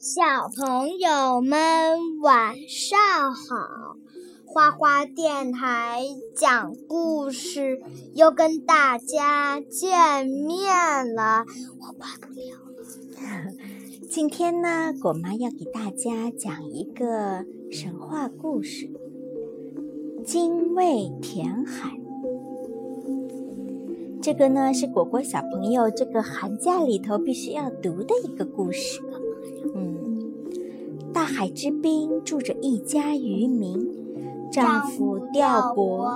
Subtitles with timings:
[0.00, 3.96] 小朋友们晚上好，
[4.46, 6.04] 花花电台
[6.36, 7.82] 讲故事
[8.14, 11.44] 又跟大家见面了，
[11.80, 13.52] 我快不了了。
[14.08, 18.88] 今天呢，果妈要给大家讲一个神话故事——
[20.24, 21.98] 精卫填海。
[24.22, 29.00] 这个呢是果果小朋友这个寒假里头必须要读的一个故事。
[29.74, 30.32] 嗯，
[31.12, 33.88] 大海之滨住着一家渔民，
[34.50, 36.10] 丈夫钓伯，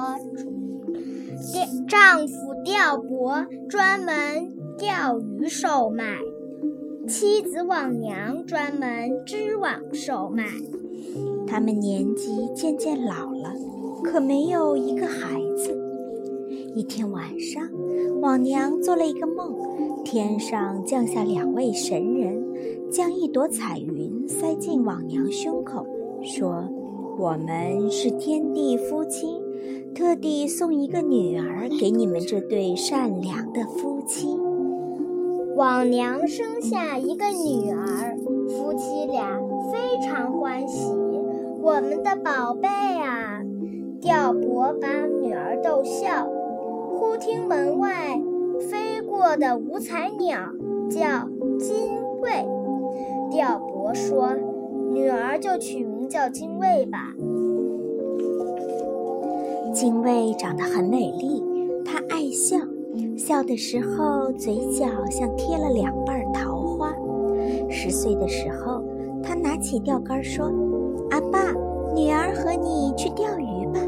[1.89, 2.35] 丈夫
[2.65, 6.19] 钓伯专门钓鱼售卖，
[7.07, 10.47] 妻子网娘专门织网售卖。
[11.47, 13.53] 他们年纪渐渐老了，
[14.03, 15.79] 可没有一个孩子。
[16.75, 17.63] 一天晚上，
[18.23, 19.55] 网娘做了一个梦，
[20.05, 22.42] 天上降下两位神人，
[22.93, 25.87] 将一朵彩云塞进往娘胸口，
[26.23, 26.69] 说
[27.19, 29.41] ：“我们是天地夫妻，
[29.95, 34.39] 特地送一个女儿给你们这对善良的夫妻。”
[35.57, 38.15] 往娘生下一个女儿，
[38.49, 39.41] 夫妻俩
[39.73, 40.93] 非常欢喜。
[41.63, 43.41] 我们的宝贝啊，
[44.03, 46.29] 吊伯把女儿逗笑。
[46.95, 48.21] 忽听门外
[48.71, 50.39] 飞过的五彩鸟
[50.91, 51.27] 叫
[51.59, 51.89] 精
[52.21, 52.31] 卫，
[53.33, 54.29] 钓伯说
[54.93, 57.15] ：“女儿就取名叫精卫吧。”
[59.73, 61.43] 精卫长得很美丽，
[61.83, 62.59] 她爱笑，
[63.17, 66.93] 笑的时候嘴角像贴了两瓣桃花。
[67.71, 68.83] 十岁的时候，
[69.23, 70.53] 她拿起钓竿说
[71.11, 71.55] ：“阿爸，
[71.95, 73.81] 女儿和你去钓鱼吧。”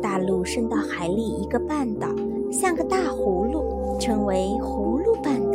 [0.00, 2.06] 大陆伸到海里一个半岛，
[2.52, 5.47] 像个大葫芦，称为葫芦半岛。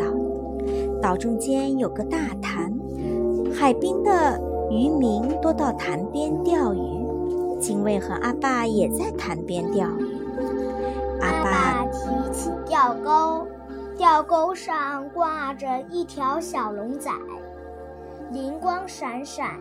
[1.03, 2.73] 岛中间有个大潭，
[3.53, 4.39] 海滨的
[4.71, 7.59] 渔民多到潭边钓鱼。
[7.59, 10.15] 精卫和阿爸也在潭边钓鱼。
[11.19, 13.45] 阿爸提起钓钩，
[13.97, 17.11] 钓钩上挂着一条小龙仔，
[18.31, 19.59] 灵光闪闪，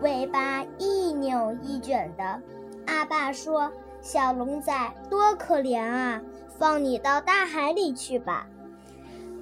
[0.00, 2.40] 尾巴一扭一卷的。
[2.86, 3.68] 阿爸说。
[4.00, 4.72] 小龙仔
[5.10, 6.22] 多可怜啊！
[6.56, 8.46] 放你到大海里去吧。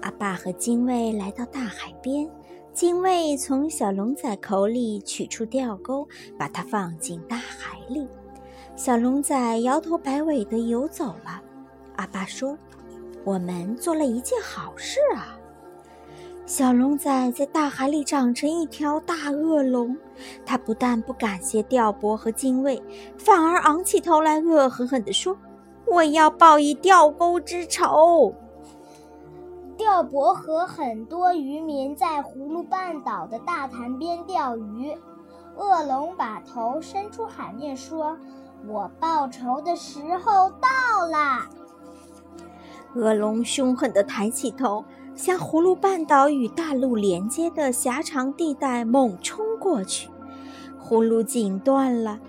[0.06, 2.30] 阿爸和精卫来到大海边，
[2.72, 6.06] 精卫从小龙仔口里取出钓钩，
[6.38, 8.06] 把它放进大海里。
[8.76, 11.42] 小龙仔摇头摆尾地游走了。
[11.96, 12.56] 阿爸说
[13.26, 15.36] ：“我们做了一件好事啊！”
[16.46, 19.96] 小龙仔在大海里长成一条大恶龙，
[20.44, 22.80] 他不但不感谢钓伯和精卫，
[23.18, 25.36] 反而昂起头来，恶狠狠地说
[25.84, 28.32] ：“我要报以钓钩之仇。”
[29.76, 34.96] 钓伯和很多渔民在葫芦半岛的大潭边钓鱼，
[35.56, 38.16] 恶龙把头伸出海面说
[38.66, 41.48] ：“我报仇的时候到了。”
[42.96, 44.84] 恶龙凶狠地抬起头。
[45.14, 50.10] 向葫芦半岛与大陆连接的狭长地带猛冲过去，
[50.78, 52.20] 葫芦颈断了，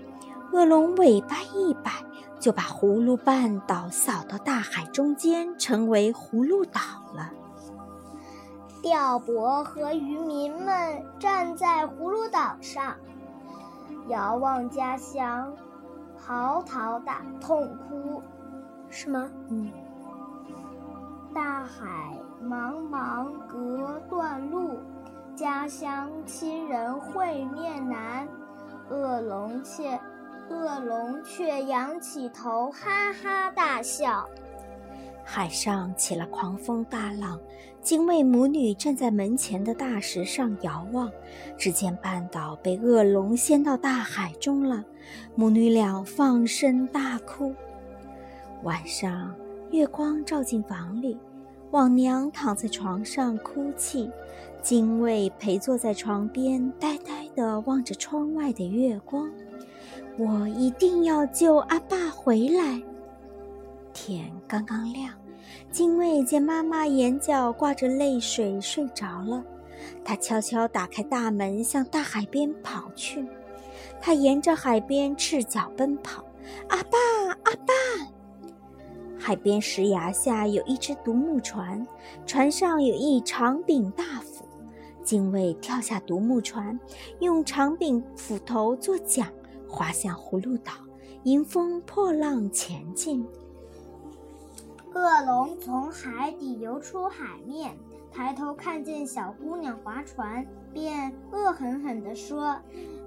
[0.54, 1.92] 恶龙尾巴一摆，
[2.40, 6.80] 就把葫芦半岛扫到大海中间，成为葫芦岛
[7.14, 7.32] 了。
[8.82, 12.96] 钓伯和渔民们站在葫芦岛上，
[14.08, 15.54] 遥望家乡，
[16.16, 18.22] 嚎啕大痛哭，
[18.90, 19.30] 是吗？
[19.50, 19.72] 嗯。
[21.34, 24.80] 大海茫茫隔断路，
[25.36, 28.28] 家乡亲人会面难。
[28.90, 30.00] 恶龙却
[30.50, 34.28] 恶龙却仰起头，哈哈大笑。
[35.24, 37.38] 海上起了狂风大浪，
[37.82, 41.12] 精卫母女站在门前的大石上遥望，
[41.58, 44.86] 只见半岛被恶龙掀到大海中了。
[45.36, 47.54] 母女俩放声大哭。
[48.64, 49.36] 晚上，
[49.72, 51.18] 月光照进房里。
[51.72, 54.10] 王娘躺在床上哭泣，
[54.62, 59.30] 精卫陪坐在床边，呆呆地望着窗外的月光。
[60.18, 62.82] 我一定要救阿爸回来。
[63.94, 65.14] 天刚刚亮，
[65.72, 69.44] 精卫见妈妈眼角挂着泪水，睡着了。
[70.04, 73.28] 他悄悄打开大门，向大海边跑去。
[74.02, 76.24] 他沿着海边赤脚奔跑，
[76.70, 76.98] 阿爸，
[77.44, 77.74] 阿爸。
[79.20, 81.86] 海边石崖下有一只独木船，
[82.26, 84.46] 船上有一长柄大斧。
[85.04, 86.80] 精卫跳下独木船，
[87.20, 89.32] 用长柄斧头做桨，
[89.68, 90.72] 划向葫芦岛，
[91.24, 93.26] 迎风破浪前进。
[94.94, 97.78] 恶龙从海底游出海面，
[98.12, 102.58] 抬头看见小姑娘划船，便恶狠狠地说：“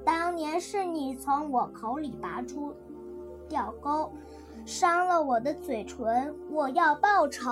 [0.04, 2.72] 当年是你从我口里拔出
[3.48, 4.12] 钓钩，
[4.64, 7.50] 伤了我的嘴唇，我要报仇。”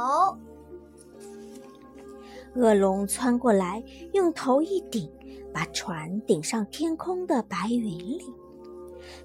[2.55, 3.82] 恶龙窜过来，
[4.12, 5.10] 用头一顶，
[5.52, 8.22] 把船顶上天空的白云里。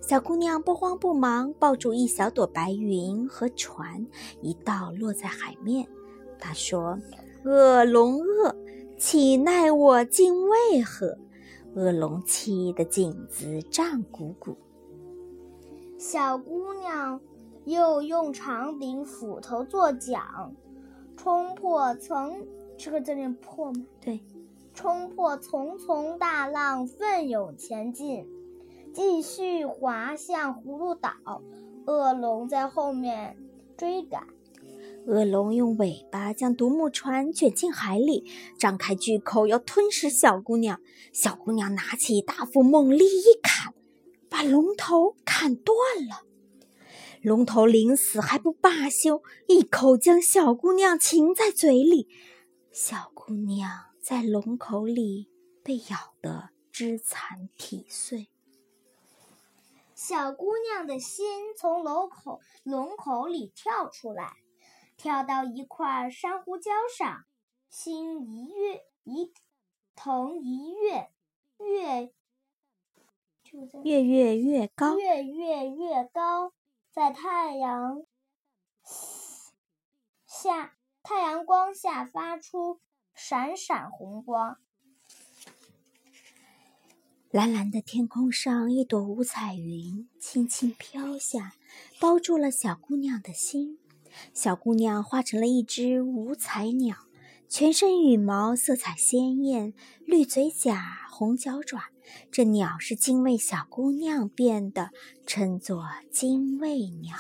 [0.01, 4.06] 小姑娘不慌不忙，抱住一小朵白云和船，
[4.41, 5.88] 一道落在海面。
[6.39, 7.00] 她说
[7.45, 8.56] ：“恶龙恶，
[8.97, 11.18] 岂奈我竟为何？”
[11.75, 14.56] 恶龙气得颈子胀鼓鼓。
[15.97, 17.19] 小姑娘
[17.65, 20.53] 又用长柄斧头做桨，
[21.15, 22.45] 冲破层，
[22.77, 23.85] 这个字念破吗？
[24.01, 24.21] 对，
[24.74, 28.27] 冲破层层大浪，奋勇前进。
[28.94, 31.42] 继续滑向葫芦岛，
[31.88, 33.36] 恶龙在后面
[33.75, 34.28] 追赶。
[35.07, 38.24] 恶龙用尾巴将独木船卷进海里，
[38.57, 40.80] 张开巨口要吞噬小姑娘。
[41.12, 43.74] 小姑娘拿起大斧，猛力一砍，
[44.30, 45.75] 把龙头砍断
[46.07, 46.25] 了。
[47.22, 52.07] 龙头临死还不罢休，一口将小姑娘擒在嘴里。
[52.72, 53.69] 小姑娘
[54.01, 55.30] 在龙口里
[55.63, 58.30] 被咬得肢残体碎。
[60.05, 64.33] 小姑娘的心从龙口龙口里跳出来，
[64.97, 67.23] 跳到一块珊瑚礁上，
[67.69, 69.31] 心一跃一
[69.95, 71.09] 腾一跃，
[71.57, 72.11] 跃
[73.85, 76.51] 跃跃越高，跃跃越高，
[76.91, 78.06] 在太阳
[80.25, 82.81] 下太阳光下发出
[83.13, 84.57] 闪闪红光。
[87.33, 91.53] 蓝蓝的天空上，一朵五彩云轻轻飘下，
[92.00, 93.80] 包住了小姑娘的心。
[94.35, 96.95] 小姑娘化成了一只五彩鸟，
[97.50, 99.74] 全身羽毛色彩鲜艳，
[100.06, 101.85] 绿嘴甲，红脚爪。
[102.30, 104.91] 这鸟是精卫小姑娘变的，
[105.25, 107.18] 称作精卫鸟。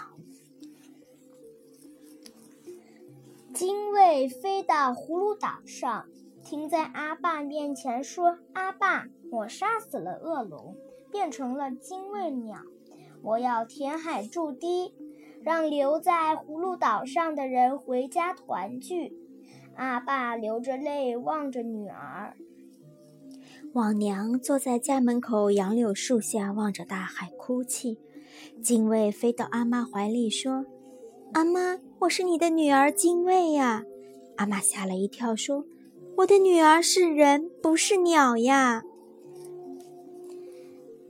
[3.51, 6.05] 精卫飞到葫芦岛上。
[6.43, 10.75] 停在阿爸面前说：“阿爸，我杀死了恶龙，
[11.09, 12.57] 变成了精卫鸟。
[13.21, 14.93] 我要填海筑堤，
[15.41, 19.17] 让留在葫芦岛上的人回家团聚。”
[19.75, 22.35] 阿爸流着泪望着女儿。
[23.73, 27.97] 王娘坐在家门口杨柳树下望着大海哭泣。
[28.61, 30.65] 精卫飞到阿妈怀里说
[31.33, 33.83] ：“阿妈，我是你的女儿精卫呀。”
[34.37, 35.65] 阿妈吓了一跳说。
[36.17, 38.83] 我的女儿是人，不是鸟呀。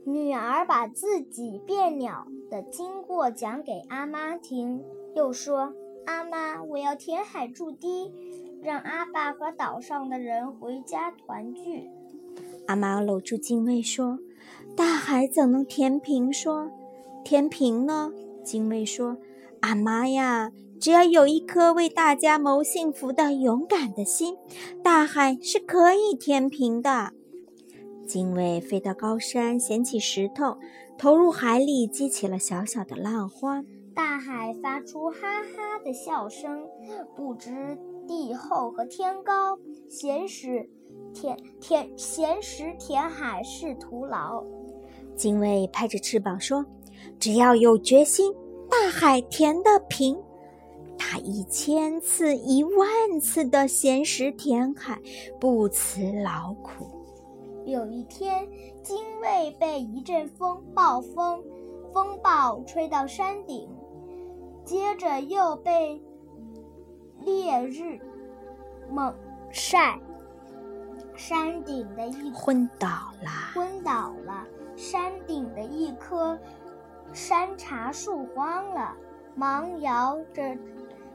[0.04, 4.82] 女儿把自己变鸟的经过讲给阿妈听，
[5.14, 5.74] 又说
[6.06, 8.12] ：“阿妈，我要填海筑堤，
[8.62, 11.90] 让阿爸和岛上的人回家团聚。”
[12.66, 14.18] 阿妈搂住精卫说
[14.74, 16.32] ：“大海怎能填平？
[16.32, 16.70] 说
[17.22, 18.10] 填平呢？”
[18.42, 19.18] 精卫说
[19.60, 24.36] ：“阿妈呀。”只要有一颗为大家谋幸福的勇敢的心，
[24.82, 27.12] 大海是可以填平的。
[28.06, 30.58] 精卫飞到高山，捡起石头，
[30.98, 33.62] 投入海里，激起了小小的浪花。
[33.94, 36.66] 大海发出哈哈的笑声，
[37.16, 39.56] 不知地厚和天高，
[39.88, 40.68] 闲时
[41.14, 44.44] 填填闲时填海是徒劳。
[45.16, 46.66] 精卫拍着翅膀说
[47.20, 48.34] ：“只要有决心，
[48.68, 50.20] 大海填得平。”
[50.98, 55.00] 他一千次、一万次的闲时填海，
[55.40, 56.86] 不辞劳苦。
[57.66, 58.48] 有一天，
[58.82, 61.42] 精卫被一阵风暴风
[61.92, 63.68] 风暴吹到山顶，
[64.64, 66.02] 接着又被
[67.20, 67.98] 烈日
[68.90, 69.14] 猛
[69.50, 69.98] 晒，
[71.16, 72.88] 山顶的一昏倒
[73.22, 74.46] 了，昏倒了。
[74.76, 76.38] 山顶的一棵
[77.12, 78.94] 山茶树荒了，
[79.36, 80.42] 忙摇着。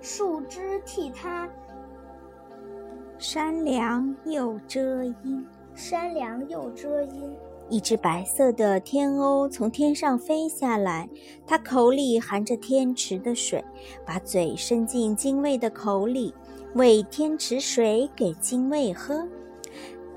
[0.01, 1.49] 树枝替他
[3.17, 7.35] 山凉又遮阴，山凉又遮阴。
[7.67, 11.07] 一只白色的天鸥从天上飞下来，
[11.45, 13.63] 它口里含着天池的水，
[14.05, 16.33] 把嘴伸进精卫的口里，
[16.75, 19.27] 喂天池水给精卫喝。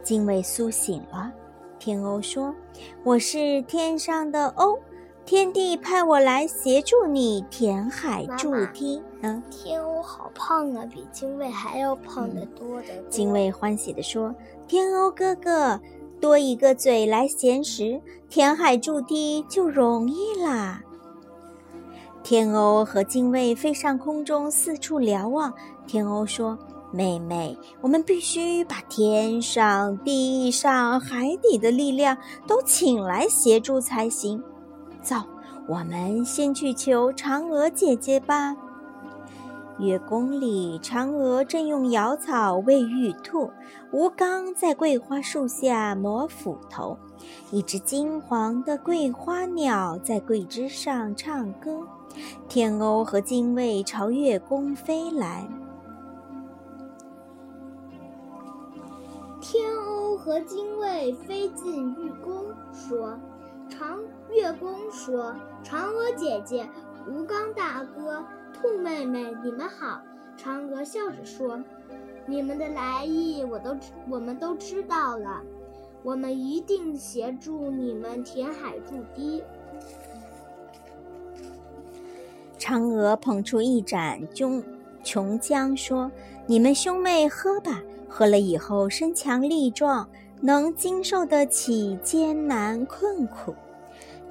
[0.02, 1.32] 精卫苏醒了，
[1.78, 2.54] 天鸥说
[3.04, 4.78] ：“我是天上的鸥。”
[5.24, 9.00] 天帝派我来协助你填海筑堤。
[9.22, 12.88] 嗯，天鸥好胖啊，比精卫还要胖得多的。
[13.08, 14.34] 精卫欢喜地说
[14.66, 15.80] ：“天鸥哥哥，
[16.20, 20.82] 多一个嘴来衔食，填海筑堤就容易啦。”
[22.24, 25.54] 天鸥和精卫飞上空中，四处瞭望。
[25.86, 26.58] 天鸥说
[26.92, 34.42] ：“妹妹，我们必须把天上、地上、海底的力量都请来协助才行。
[35.02, 35.16] 走，
[35.66, 38.56] 我们先去求嫦娥姐姐吧。”
[39.78, 43.50] 月宫里，嫦娥正用瑶草喂玉兔，
[43.90, 46.96] 吴刚在桂花树下磨斧头，
[47.50, 51.80] 一只金黄的桂花鸟在桂枝上唱歌。
[52.48, 55.48] 天鸥和精卫朝月宫飞来。
[59.40, 63.18] 天鸥和精卫飞进玉宫，说
[63.72, 63.96] ：“嫦
[64.30, 66.68] 月宫说，嫦娥姐姐，
[67.08, 70.02] 吴刚大哥。”兔妹妹，你们好。
[70.36, 71.58] 嫦娥笑着说
[72.26, 73.74] ：“你们的来意，我都
[74.10, 75.40] 我们都知道了。
[76.02, 79.42] 我们一定协助你们填海筑堤。”
[82.60, 84.62] 嫦娥捧出一盏琼
[85.02, 86.12] 琼浆，说
[86.46, 90.08] ：“你们兄妹喝吧，喝了以后身强力壮，
[90.42, 93.54] 能经受得起艰难困苦。”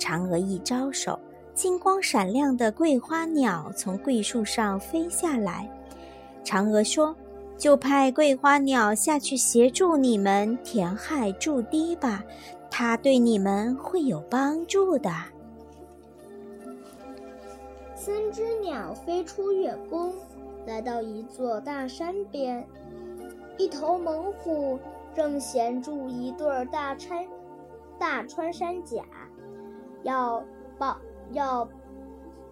[0.01, 1.19] 嫦娥一招手。
[1.53, 5.69] 金光闪亮的桂花鸟从桂树上飞下来，
[6.43, 7.15] 嫦娥说
[7.55, 12.23] ：“就派桂花鸟下去协助你们填海筑堤吧，
[12.71, 15.11] 它对你们会有帮助的。”
[17.93, 20.15] 三只鸟飞出月宫，
[20.65, 22.65] 来到一座大山边，
[23.59, 24.79] 一头猛虎
[25.13, 27.23] 正衔住一对大穿
[27.99, 29.03] 大穿山甲，
[30.03, 30.43] 要
[30.79, 30.95] 剥。
[31.33, 31.65] 要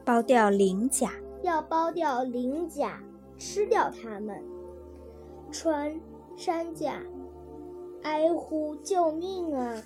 [0.06, 2.98] 剥掉鳞甲，要剥掉鳞甲，
[3.38, 4.42] 吃掉它们。
[5.52, 5.94] 穿
[6.38, 7.02] 山甲
[8.04, 9.84] 哀呼救命啊！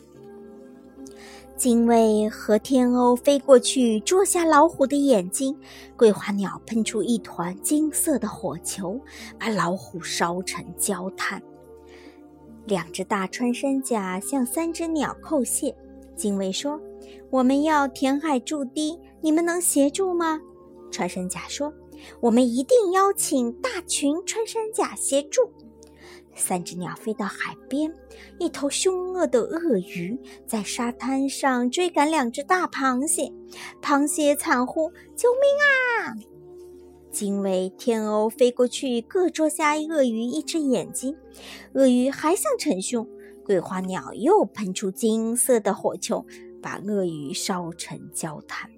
[1.58, 5.58] 精卫和天鸥飞过去，捉下老虎的眼睛。
[5.98, 9.00] 桂花鸟喷出一团金色的火球，
[9.40, 11.42] 把老虎烧成焦炭。
[12.66, 15.76] 两只大穿山甲向三只鸟叩谢。
[16.16, 16.80] 精卫说。
[17.30, 20.40] 我们要填海筑堤，你们能协助吗？
[20.92, 21.74] 穿山甲说
[22.22, 25.52] ：“我们一定邀请大群穿山甲协助。”
[26.36, 27.94] 三只鸟飞到海边，
[28.40, 33.32] 一头凶恶的鳄鱼在沙滩上追赶两只大螃蟹，
[33.82, 36.14] 螃蟹惨呼：“救命啊！”
[37.12, 41.16] 精卫、天鸥飞过去，各捉下鳄鱼一只眼睛。
[41.74, 43.08] 鳄鱼还想逞凶，
[43.46, 46.26] 桂花鸟又喷出金色的火球。
[46.64, 48.72] 把鳄鱼烧成焦炭。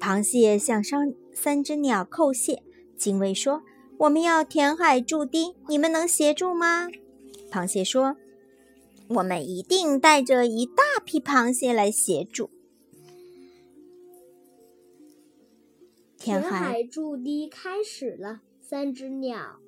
[0.00, 2.62] 螃蟹向三三只鸟叩谢。
[2.96, 3.62] 精卫说
[4.00, 6.88] ：“我们要填海筑堤，你们能协助吗？”
[7.52, 8.16] 螃蟹说
[9.08, 12.48] ：“我们一定带着一大批螃蟹来协助。”
[16.16, 18.40] 填海筑堤开始了。
[18.68, 19.60] 三只鸟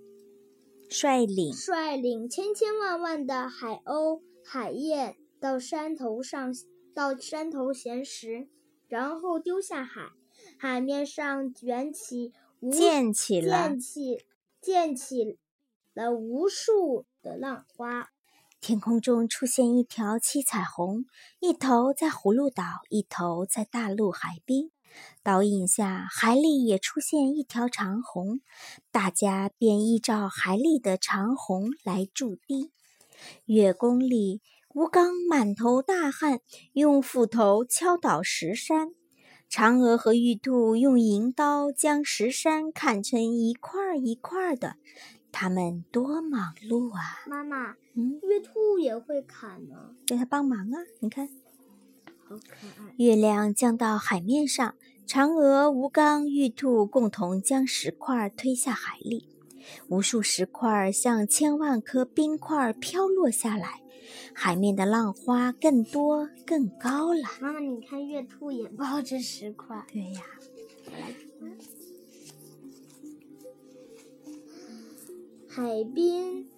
[0.89, 6.53] 率领率领千千万万的海鸥、海燕到山头上。
[6.99, 8.49] 到山头闲时，
[8.89, 10.11] 然后丢下海，
[10.59, 12.33] 海面上卷起
[12.73, 14.27] 溅起了溅起
[14.61, 15.39] 溅起
[15.95, 18.11] 了无数的浪花。
[18.61, 21.05] 天空中出现一条七彩虹，
[21.39, 24.73] 一头在葫芦岛，一头在大陆海滨。
[25.23, 28.41] 倒影下，海里也出现一条长虹，
[28.91, 32.73] 大家便依照海里的长虹来筑堤。
[33.45, 34.43] 月宫里。
[34.75, 36.41] 吴刚满头大汗，
[36.75, 38.89] 用斧头敲倒石山；
[39.51, 44.77] 嫦娥和玉兔用银刀将石山砍成一块一块的。
[45.33, 47.01] 他们多忙碌啊！
[47.27, 49.95] 妈妈，嗯，玉兔也会砍吗？
[50.07, 50.77] 给他帮忙啊！
[51.01, 51.29] 你看，
[52.25, 52.95] 好可爱。
[52.99, 54.75] 月亮降到海面上，
[55.07, 59.31] 嫦娥、吴刚、玉兔共同将石块推下海里，
[59.89, 63.83] 无数石块像千万颗冰块飘落下来。
[64.35, 67.23] 海面的浪花更多更高了。
[67.41, 69.87] 妈妈，你看，月兔也抱着石块。
[69.93, 70.23] 对呀。
[75.49, 76.49] 海滨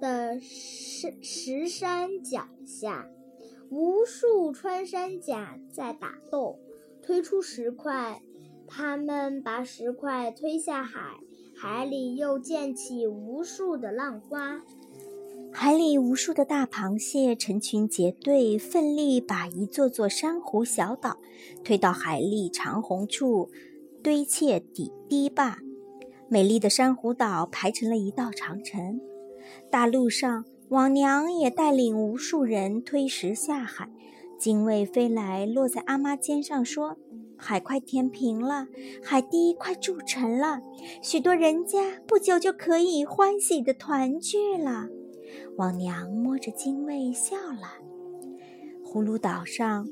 [0.00, 3.06] 的石石山脚下，
[3.70, 6.58] 无数穿山甲在打斗，
[7.02, 8.22] 推出石块。
[8.68, 11.20] 他们把石块推下海，
[11.54, 14.62] 海里又溅起无数的浪花。
[15.58, 21.16] 海里无数的大螃蟹成群结队，奋力把一座座珊瑚小岛
[21.64, 23.48] 推到海里长虹处，
[24.02, 25.56] 堆砌底堤坝。
[26.28, 29.00] 美丽的珊瑚岛排成了一道长城。
[29.70, 33.88] 大路上，王娘也带领无数人推石下海。
[34.38, 36.98] 精卫飞来，落在阿妈肩上，说
[37.34, 38.68] ：“海快填平了，
[39.02, 40.60] 海堤快筑成了，
[41.00, 44.88] 许多人家不久就可以欢喜的团聚了。
[45.56, 47.82] 王娘摸着精卫笑了。
[48.84, 49.88] 葫芦岛上，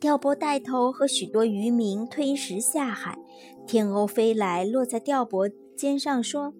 [0.00, 3.18] 钓伯带头和许多渔民推石下海。
[3.66, 6.54] 天鸥飞来，落在钓伯肩上，说：“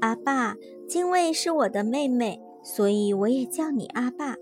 [0.00, 0.56] 阿爸，
[0.88, 4.36] 精卫是我的妹妹，所以我也叫你阿爸。”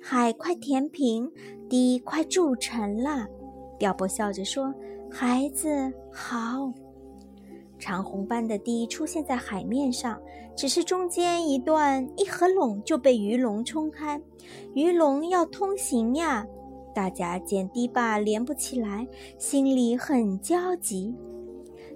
[0.00, 1.30] 海快填平，
[1.68, 3.26] 堤快筑成了。
[3.78, 4.72] 钓伯笑着说
[5.10, 6.72] ：“孩子好。”
[7.78, 10.20] 长虹般的堤出现在海面上，
[10.56, 14.20] 只是中间一段一合拢就被鱼龙冲开。
[14.74, 16.46] 鱼龙要通行呀，
[16.94, 19.06] 大家见堤坝连不起来，
[19.38, 21.14] 心里很焦急。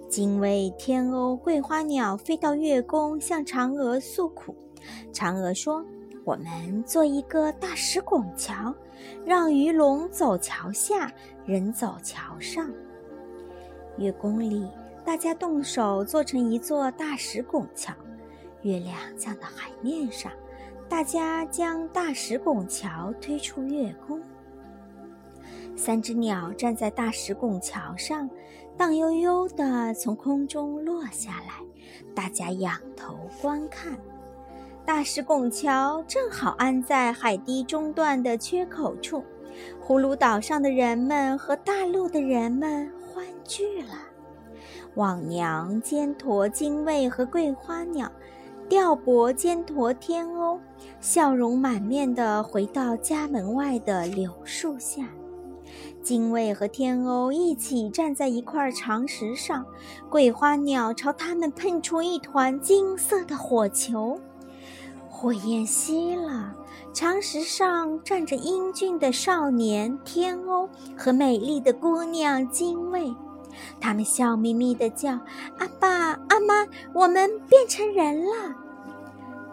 [0.07, 4.55] 精卫、天鸥、桂花鸟飞到月宫，向嫦娥诉苦。
[5.11, 5.83] 嫦娥说
[6.23, 8.73] ：“我们做一个大石拱桥，
[9.25, 11.11] 让鱼龙走桥下，
[11.45, 12.69] 人走桥上。”
[13.97, 14.67] 月宫里。
[15.05, 17.93] 大家动手做成一座大石拱桥，
[18.61, 20.31] 月亮降到海面上，
[20.87, 24.21] 大家将大石拱桥推出月宫。
[25.75, 28.29] 三只鸟站在大石拱桥上，
[28.77, 31.61] 荡悠悠地从空中落下来，
[32.15, 33.97] 大家仰头观看。
[34.85, 39.23] 大石拱桥正好安在海堤中段的缺口处，
[39.85, 44.12] 葫芦岛上的人们和大陆的人们欢聚了。
[44.95, 48.11] 望娘肩驮精卫和桂花鸟，
[48.69, 50.59] 吊帛肩驮天鸥，
[50.99, 55.07] 笑容满面地回到家门外的柳树下。
[56.03, 59.65] 精卫和天鸥一起站在一块长石上，
[60.09, 64.19] 桂花鸟朝他们喷出一团金色的火球。
[65.09, 66.53] 火焰熄了，
[66.93, 73.13] 长石上站着英俊的少年天鸥和美丽的姑娘精卫。
[73.79, 75.11] 他们笑眯眯地叫
[75.59, 75.89] ：“阿爸、
[76.29, 78.55] 阿妈，我们变成人了！”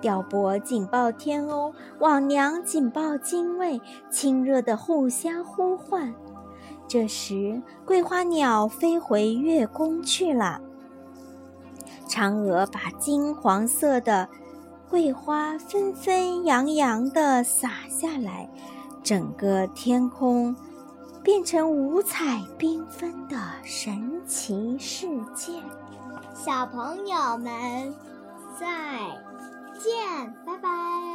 [0.01, 6.15] 吊伯紧抱天鸥，望娘紧抱精卫，亲热的互相呼唤。
[6.89, 10.61] 这时，桂花鸟飞回月宫去了。
[12.09, 14.29] 嫦娥把金黄色的
[14.89, 18.49] 桂花纷纷扬扬地洒下来，
[19.03, 20.57] 整个天空。
[21.31, 25.53] 变成五彩缤纷的神奇世界，
[26.35, 27.95] 小朋友们
[28.59, 28.67] 再
[29.79, 31.10] 见，拜拜。